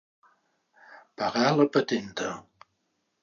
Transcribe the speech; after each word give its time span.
Pagar 1.21 1.51
la 1.59 1.67
patenta. 1.75 2.31